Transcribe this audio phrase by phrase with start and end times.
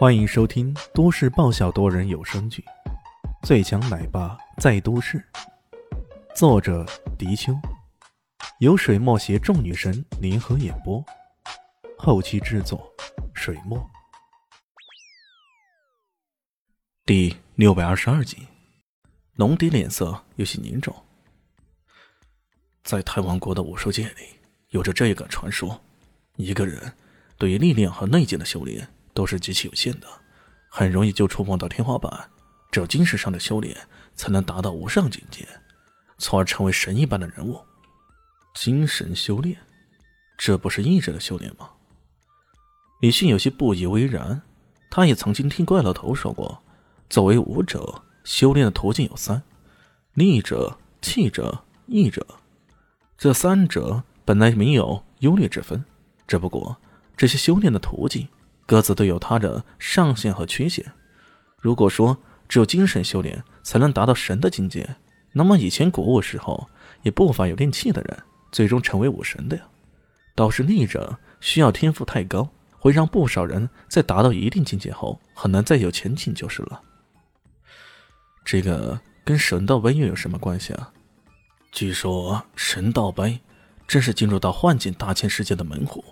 [0.00, 2.64] 欢迎收听都市爆笑多人有声剧
[3.46, 5.18] 《最强奶爸在都市》，
[6.34, 6.86] 作者：
[7.18, 7.52] 迪秋，
[8.60, 11.04] 由水墨携众女神联合演播，
[11.98, 12.90] 后期制作：
[13.34, 13.78] 水墨。
[17.04, 18.38] 第六百二十二集，
[19.34, 20.96] 龙迪脸色有些凝重。
[22.84, 24.30] 在太王国的武术界里，
[24.70, 25.78] 有着这个传说：
[26.36, 26.90] 一个人
[27.36, 28.88] 对于力量和内劲的修炼。
[29.12, 30.06] 都是极其有限的，
[30.68, 32.30] 很容易就触碰到天花板。
[32.70, 33.76] 只有精神上的修炼，
[34.14, 35.46] 才能达到无上境界，
[36.18, 37.60] 从而成为神一般的人物。
[38.54, 39.56] 精神修炼，
[40.38, 41.70] 这不是意志的修炼吗？
[43.00, 44.42] 李迅有些不以为然。
[44.88, 46.62] 他也曾经听怪老头说过，
[47.08, 49.42] 作为武者，修炼的途径有三：
[50.14, 52.26] 力者、气者、意者。
[53.16, 55.84] 这三者本来没有优劣之分，
[56.26, 56.76] 只不过
[57.16, 58.28] 这些修炼的途径。
[58.70, 60.86] 各自都有它的上限和缺陷。
[61.58, 62.16] 如果说
[62.48, 64.88] 只有精神修炼才能达到神的境界，
[65.32, 66.70] 那么以前古武时候
[67.02, 68.16] 也不乏有练气的人
[68.52, 69.64] 最终成为武神的呀。
[70.36, 76.80] 倒是逆者需要天赋太高，会让不少人在达到一定境界后很难再有前景就是了。
[78.44, 80.92] 这个跟神道碑又有什么关系啊？
[81.72, 83.40] 据说神道碑
[83.88, 86.04] 正是进入到幻境大千世界的门户。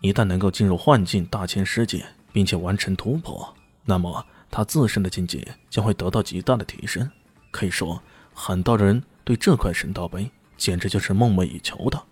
[0.00, 7.08] 一旦能够进入幻境大千世界，并且完成突破，那么他自身的境界将会得到极大的提升。
[7.50, 12.02] 可以说，很多人对这块神道碑简直就是梦寐以求的。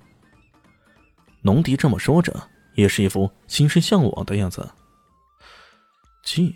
[1.42, 4.68] 龙迪这么说着，也是一副心生向往的样子。
[6.22, 6.54] 进？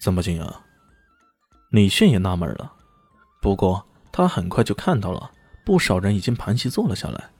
[0.00, 0.64] 怎么进啊？
[1.70, 2.72] 李炫也纳闷了。
[3.40, 5.30] 不过他很快就看到了，
[5.64, 7.30] 不少人已经盘膝坐了下来。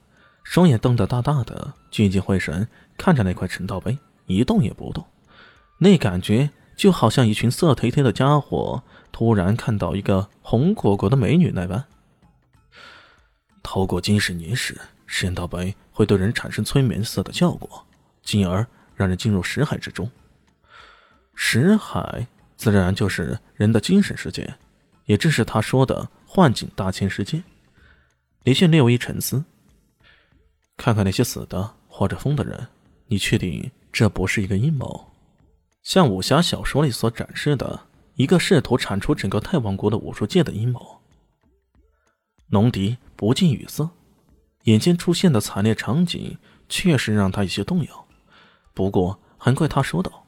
[0.43, 5.05] 双眼瞪得大大的，聚精会神看着那块陈道碑，一动也不动。
[5.79, 11.85] 那感觉就好像一群色颓颓的家伙突然看到一个红果果的美女那般。
[13.63, 17.85] 透过金石凝视，神道碑会对人产生催眠似的效果，
[18.21, 20.11] 进而让人进入识海之中。
[21.33, 22.27] 识海
[22.57, 24.53] 自然就是人的精神世界，
[25.05, 27.41] 也正是他说的幻境大千世界。
[28.43, 29.43] 李迅略微沉思。
[30.77, 32.67] 看看那些死的或者疯的人，
[33.07, 35.11] 你确定这不是一个阴谋？
[35.81, 40.99] 像武侠小说里所展示的一个试图铲除整个太王国的武术界的阴谋？
[42.47, 43.89] 龙迪不禁语塞，
[44.63, 46.37] 眼前出现的惨烈场景
[46.69, 48.05] 确实让他有些动摇。
[48.73, 50.25] 不过很快他说道：“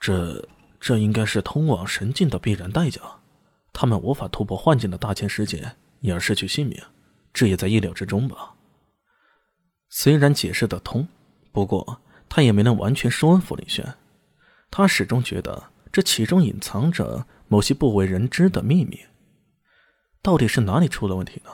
[0.00, 0.48] 这
[0.80, 3.00] 这应该是通往神境的必然代价。
[3.72, 6.80] 他们无法突破幻境的大千世界，因而失去性命，
[7.32, 8.54] 这也在意料之中吧。”
[9.92, 11.08] 虽然解释得通，
[11.50, 13.94] 不过他也没能完全说服李轩。
[14.70, 19.00] 他始终觉得这其中隐藏着某些不为人知的秘密。
[20.22, 21.50] 到底是哪里出了问题呢？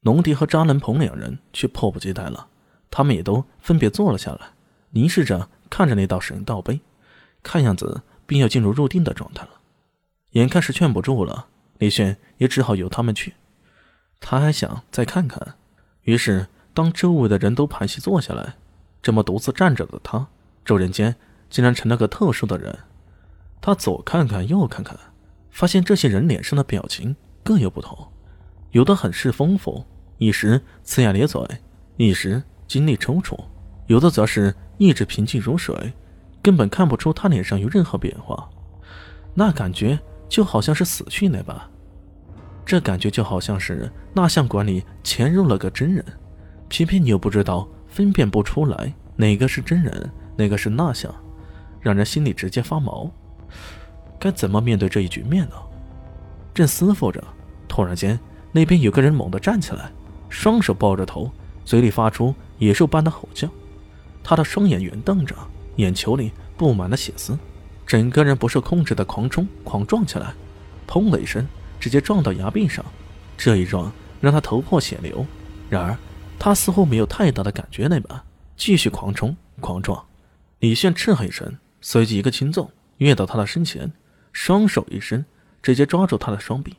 [0.00, 2.48] 龙迪和扎兰鹏两人却迫不及待了，
[2.90, 4.52] 他们也都分别坐了下来，
[4.90, 6.80] 凝视着看着那道神道碑，
[7.42, 9.50] 看样子便要进入入定的状态了。
[10.30, 13.34] 眼看是劝不住了，李轩也只好由他们去。
[14.18, 15.56] 他还想再看看，
[16.04, 16.46] 于是。
[16.78, 18.54] 当周围的人都盘膝坐下来，
[19.02, 20.28] 这么独自站着的他，
[20.64, 21.16] 骤然间
[21.50, 22.72] 竟然成了个特殊的人。
[23.60, 24.96] 他左看看右看看，
[25.50, 27.98] 发现这些人脸上的表情各有不同，
[28.70, 29.84] 有的很是丰富，
[30.18, 31.44] 一时呲牙咧嘴，
[31.96, 33.36] 一时精力抽搐；
[33.88, 35.92] 有的则是一直平静如水，
[36.40, 38.48] 根本看不出他脸上有任何变化。
[39.34, 41.60] 那感觉就好像是死去那般，
[42.64, 46.04] 这感觉就好像是蜡像馆里潜入了个真人。
[46.68, 51.12] 偏偏你又不知道分辨不出来哪个是真人，哪个是蜡像，
[51.80, 53.10] 让人心里直接发毛。
[54.20, 55.54] 该怎么面对这一局面呢？
[56.54, 57.22] 正思索着，
[57.66, 58.18] 突然间，
[58.52, 59.90] 那边有个人猛地站起来，
[60.28, 61.30] 双手抱着头，
[61.64, 63.48] 嘴里发出野兽般的吼叫。
[64.22, 65.34] 他的双眼圆瞪着，
[65.76, 67.38] 眼球里布满了血丝，
[67.86, 70.32] 整个人不受控制的狂冲狂撞起来，
[70.86, 71.46] 砰的一声，
[71.80, 72.84] 直接撞到崖壁上。
[73.36, 73.90] 这一撞
[74.20, 75.24] 让他头破血流。
[75.70, 75.96] 然而。
[76.38, 78.22] 他似乎没有太大的感觉那般，
[78.56, 80.06] 继续狂冲狂撞。
[80.60, 83.92] 李炫斥喝一声，随即一个轻纵跃到他的身前，
[84.32, 85.24] 双手一伸，
[85.62, 86.76] 直接抓住他的双臂。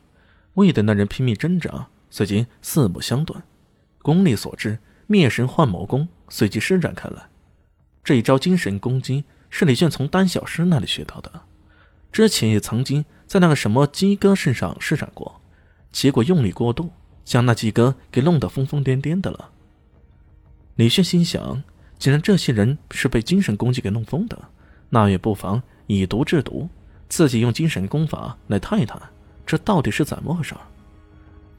[0.56, 3.36] 未等那人拼命挣扎，随即四目相对，
[4.02, 7.30] 功力所致，灭神幻魔功随即施展开来。
[8.04, 11.42] 这一招精神攻击是李炫从丹小师那里学到的，
[12.12, 15.42] 之前也曾经在那个什么鸡哥身上施展过，
[15.92, 16.92] 结果用力过度。
[17.30, 19.52] 将那几个给弄得疯疯癫癫的了。
[20.78, 21.62] 李炫心想，
[22.00, 24.36] 既然这些人是被精神攻击给弄疯的，
[24.90, 26.68] 那也不妨以毒制毒，
[27.08, 29.00] 自己用精神功法来探一探，
[29.46, 30.56] 这到底是怎么回事？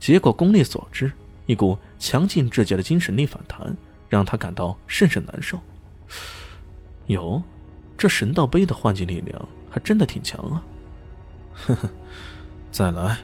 [0.00, 1.12] 结果功力所致，
[1.46, 3.76] 一股强劲至极的精神力反弹，
[4.08, 5.56] 让他感到甚是难受。
[7.06, 7.40] 哟，
[7.96, 10.64] 这神道碑的幻境力量还真的挺强啊！
[11.54, 11.88] 呵呵，
[12.72, 13.18] 再来。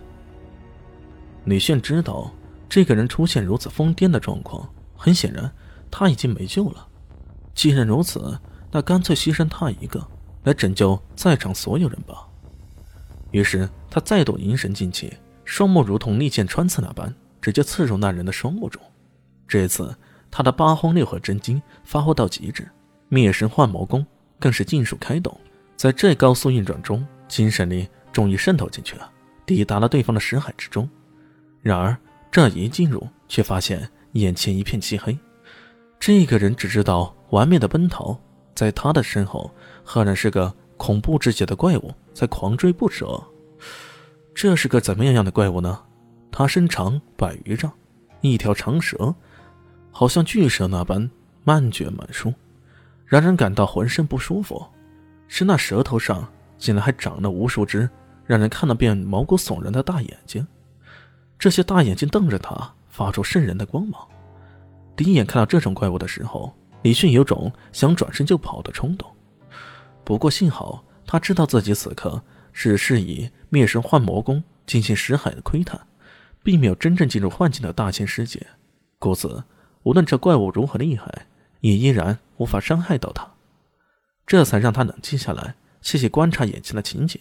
[1.46, 2.30] 李炫知道
[2.68, 5.50] 这个人出现如此疯癫的状况，很显然
[5.90, 6.86] 他已经没救了。
[7.54, 8.38] 既然如此，
[8.70, 10.04] 那干脆牺牲他一个，
[10.42, 12.26] 来拯救在场所有人吧。
[13.30, 18.82] 于是他再度凝神静气，双目如同利剑穿刺那般，直接刺入那人的双目中。
[19.46, 19.96] 这次
[20.30, 22.68] 他的八荒六合真经发挥到极致，
[23.08, 24.04] 灭神幻魔功
[24.40, 25.34] 更是尽数开动。
[25.76, 29.08] 在这高速运转中，精神力终于渗透进去了，
[29.46, 30.88] 抵达了对方的识海之中。
[31.66, 31.96] 然而
[32.30, 35.18] 这一进入，却发现眼前一片漆黑。
[35.98, 38.16] 这个人只知道玩命的奔逃，
[38.54, 39.50] 在他的身后，
[39.82, 43.20] 赫然是个恐怖至极的怪物，在狂追不舍。
[44.32, 45.82] 这是个怎么样样的怪物呢？
[46.30, 47.72] 它身长百余丈，
[48.20, 49.12] 一条长蛇，
[49.90, 51.10] 好像巨蛇那般
[51.42, 52.32] 漫卷满舒，
[53.06, 54.64] 让人感到浑身不舒服。
[55.26, 57.90] 是那舌头上竟然还长了无数只
[58.24, 60.46] 让人看了便毛骨悚然的大眼睛，
[61.38, 64.06] 这些大眼睛瞪着他，发出渗人的光芒。
[64.96, 69.10] 第一眼看到这种怪物的时候，李迅有种想转身就跑的冲动。
[70.04, 72.22] 不过幸好他知道自己此刻
[72.52, 75.78] 只是以灭神幻魔功进行识海的窥探，
[76.42, 78.46] 并没有真正进入幻境的大千世界，
[78.98, 79.44] 故此
[79.82, 81.26] 无论这怪物如何厉害，
[81.60, 83.28] 也依然无法伤害到他。
[84.26, 87.20] 这才让他冷静下来，细细观察眼前的情景。